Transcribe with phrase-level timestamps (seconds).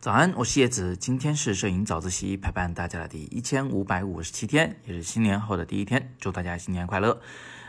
[0.00, 7.20] 早安，我是叶子，今天是摄影早自习陪伴大家的第一千五百五十七天，也是新年后的第一天，祝大家新年快乐。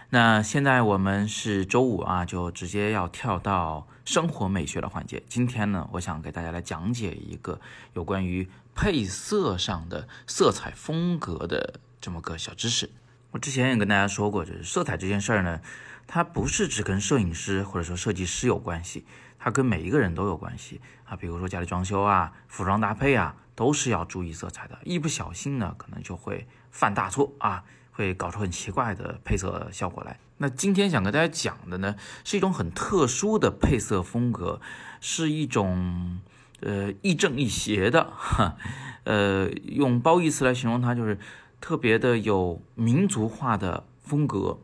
[0.10, 5.24] 那现在我们是周五啊，就直接要跳到生活美学的环节。
[5.30, 7.60] 今天呢，我想给大家来讲解一个
[7.94, 12.90] 有关于配色上的色彩风格的这么个小知识。
[13.32, 15.60] 我之前也跟大家说过，就是色彩这件事儿呢，
[16.08, 19.06] 它不是只跟摄影师或者说设计师有关系。
[19.38, 24.80] 它跟每一个人都有关系啊，比如说家里装修啊、服装搭配啊，都是要注意色彩的。
[24.84, 30.20] 一不小心呢，可能就会犯大错啊，会搞出很奇怪的配色效果来。
[30.38, 34.60] 那今天想跟大家讲的呢，是一种很特殊的配色风格，
[35.00, 36.20] 是一种
[36.62, 38.56] 呃亦正亦邪的，哈，
[39.04, 41.20] 呃，用褒义词来形容它，就是
[41.62, 44.58] 特别的有民族化的风格，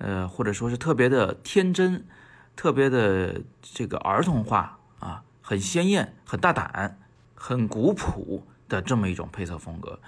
[0.00, 2.04] 呃，或者说是特别的天真。
[2.56, 6.98] 特别的这个儿童化啊，很鲜艳、很大胆、
[7.34, 9.98] 很古朴的这么一种配色风格。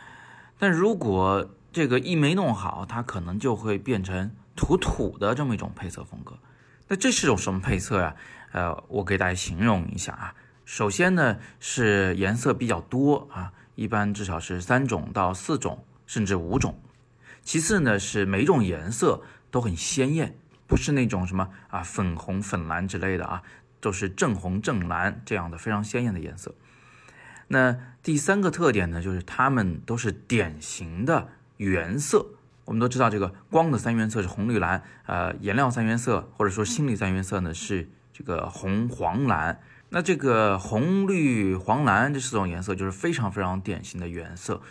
[0.59, 6.37] 但如果这个一没弄好，它可能就会变成土土的这么一种配色风格。
[6.89, 8.15] 那这是种什么配色呀？
[8.51, 10.35] 呃，我给大家形容一下啊。
[10.67, 16.79] 首先呢是颜色比较多啊，一般至少是三种到四种，甚至五种。
[17.43, 19.23] 其次呢是每种颜色
[19.53, 20.37] 都很鲜艳。
[20.67, 23.43] 不是那种什么啊粉红、粉蓝之类的啊，
[23.79, 26.55] 都是正红、正蓝这样的非常鲜艳的颜色。
[27.49, 32.27] 那第三个特点呢，就是它们都是典型的原色。
[32.65, 39.61] 我们都知道，这个光的三原色是红、绿、蓝，呃，颜料三原色或者说心理三原色呢是这个红、黄、蓝。
[39.91, 44.63] 那这个红、绿、黄、蓝这四种颜色就是非常非常典型的原色，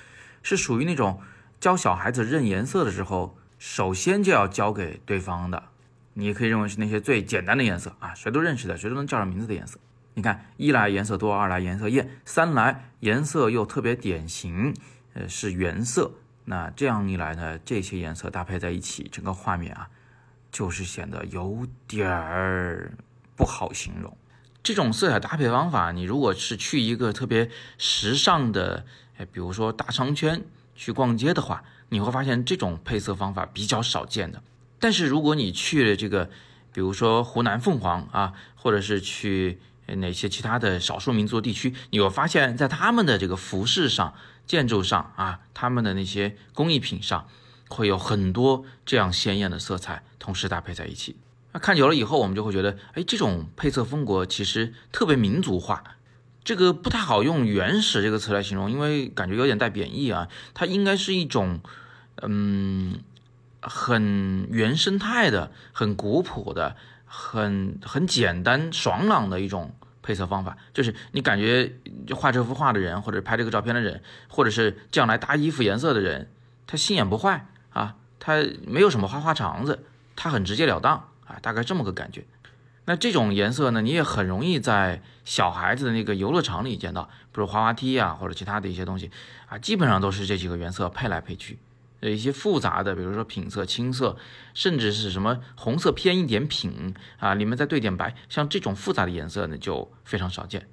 [0.41, 1.21] 是属于那种
[1.59, 5.65] 教小孩子认颜色的时候，首先就要教给对方的。
[6.13, 9.77] 你也可以认为是那些最简单的颜色啊，谁都认识的，谁都能叫上名字的颜色。
[10.15, 14.75] 你看，一来颜色多，二来颜色艳，三来颜色又特别典型，
[15.13, 16.11] 呃，是原色。
[16.45, 19.87] 那这样一来呢，这些颜色搭配在一起，整个画面啊，
[20.51, 22.97] 就是显得有点儿
[23.35, 24.17] 不好形容。
[24.63, 28.87] 这种色彩搭配方法，你如果是去一个特别时尚的，
[29.17, 30.43] 哎，比如说大商圈
[30.81, 34.41] 去逛街的话，你会发现这种配色方法比较少见的。
[34.79, 36.31] 但是如果你去了这个，
[36.73, 44.15] 比如说湖南凤凰啊，或者是去哪些其他的少数民族地区，你会发现在他们的这个服饰上、
[44.47, 47.27] 建筑上啊，他们的那些工艺品上，
[47.69, 51.15] 会有很多这样鲜艳的色彩同时搭配在一起。
[51.51, 55.83] 那看久了以后，我们就会觉得，哎，这种配色风格其实特别民族化。
[56.43, 60.27] 这个不太好用“原始”这个词来形容，因为感觉有点带贬义啊。
[60.53, 61.59] 它应该是一种，
[62.21, 63.01] 嗯。
[63.63, 66.75] 很原生态的、很古朴的、
[67.05, 71.75] 很很简单爽朗的一种配色方法，就是你感觉
[72.15, 76.31] 画这幅画的人，或者拍这个照片的人，或者是这样来搭衣服颜色的人，
[76.65, 79.85] 他心眼不坏啊，他没有什么花花肠子，
[80.15, 82.25] 他很直截了当啊，大概这么个感觉。
[82.85, 89.11] 那这种颜色呢，你也很容易在小孩子的那个游乐场里见到，比如滑滑梯啊，或者其他的一些东西
[89.47, 91.59] 啊，基本上都是这几个原色配来配去。
[91.99, 94.17] 呃，一些复杂的，比如说品色、青色，
[94.55, 100.67] 甚至是什么红色偏一点品啊，里面再兑点白，像这种复杂的颜色呢，就非常少见。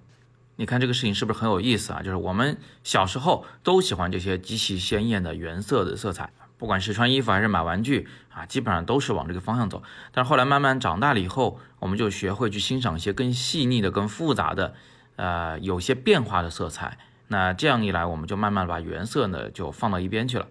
[0.57, 2.03] 你看这个事情是不是很有意思啊？
[2.03, 9.83] 就是我们小时候都喜欢这些极其鲜艳的原色的色彩，不管是穿衣服还是买玩具啊，基本上都是往这个方向走。
[10.13, 14.75] 但是后来慢慢长大了以后，我们就学会去欣赏一些更细腻的、更复杂的，
[15.17, 16.99] 呃，有些变化的色彩。
[17.29, 20.49] 那这样一来，我们就慢慢把原色呢就放到一边去了。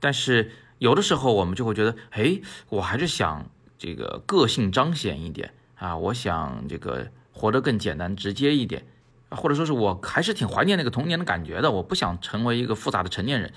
[0.00, 2.40] 但是有的时候我们就会觉得，哎，
[2.70, 3.46] 我还是想
[3.76, 8.86] 这个个性彰显一点啊，我想这个活得更简单直接一点，
[9.30, 13.52] 或者说是我还是挺怀念那个童年的感觉的，我不想成为一个复杂的成年人。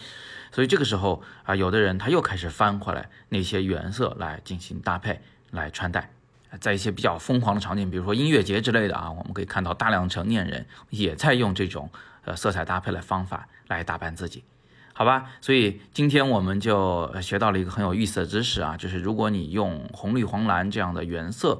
[0.51, 5.19] 所以这个时候啊，有的人他又开始翻回来那些原色来进行搭配
[5.49, 6.11] 来穿戴，
[6.59, 11.89] 在一些比较疯狂的场景，比如说音乐节之类的啊，我们可以看到大量成年人也在用这种
[12.25, 14.43] 呃色彩搭配的方法来打扮自己。
[14.95, 21.59] 好吧，所以今天我们就学到了一个很有意思的知识啊，就是如果你用红绿黄蓝这样的原色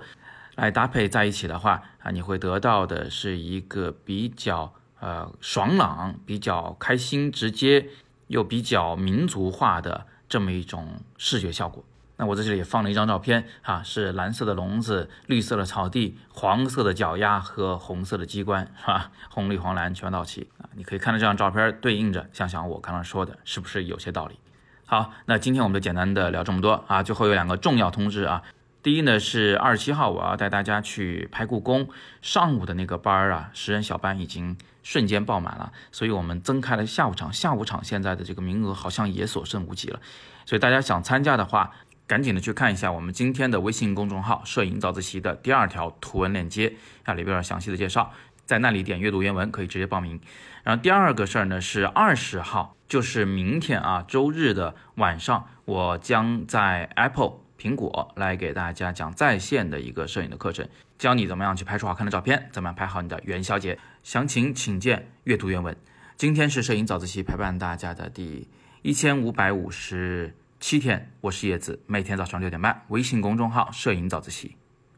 [0.56, 7.88] 来搭配在一起的话啊，你会得到的是一个比较呃爽朗、比较开心、直接
[8.28, 11.84] 又比较民族化的这么一种视觉效果。
[12.16, 19.12] 那我在这里也放了一张照片啊，是蓝色的笼子、绿色的草地、黄色的脚丫和红色的机关，是吧？
[19.32, 20.70] 红绿黄蓝全到齐啊！
[20.76, 24.38] 你可以看到这张照片对应着，想想我刚刚说的是不是有些道理？
[24.86, 27.02] 好，那今天我们就简单的聊这么多啊。
[27.02, 28.44] 最后有两个重要通知啊，
[28.83, 31.88] 第一呢是二十七号，我要带大家去拍故宫，
[32.21, 40.01] 上午的那个班儿啊，十人小班已经瞬间爆满了，所以我们增开了下午场，下午场现在的这个名额好像也所剩无几了，
[40.45, 41.71] 所以大家想参加的话，
[42.06, 46.74] 赶紧的去看一下我们今天的微信公众号“摄影早自习”的第二条图文链接，
[47.06, 48.12] 啊里边有详细的介绍，
[48.45, 50.19] 在那里点阅读原文可以直接报名。
[50.63, 57.43] 然后第二个事儿呢是二十号，就是明天啊周日的晚上，我将在 Apple。
[57.60, 60.68] 苹果来给大家讲在线的一个摄影的课程，
[60.98, 63.78] 教你怎么样去拍出好看的照片，怎么样拍好你的元宵节。
[64.04, 65.76] 详情请见阅读原文。
[66.18, 68.48] 今天是摄影早自习陪伴大家的第
[68.82, 74.56] 一千五百五十七天，我是叶子，每天早上六点半，微信公众号“摄影早自习”，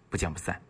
[0.09, 0.61] 不见不散。